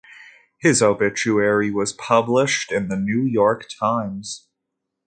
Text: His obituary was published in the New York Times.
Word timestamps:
His 0.57 0.81
obituary 0.81 1.69
was 1.69 1.93
published 1.93 2.71
in 2.71 2.87
the 2.87 2.97
New 2.97 3.21
York 3.23 3.67
Times. 3.79 4.47